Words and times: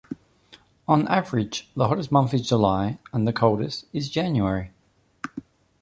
On 0.87 1.07
average, 1.09 1.69
the 1.75 1.87
hottest 1.87 2.11
month 2.11 2.33
is 2.33 2.49
July, 2.49 2.97
and 3.13 3.27
the 3.27 3.31
coldest 3.31 3.85
is 3.93 4.09
January. 4.09 4.71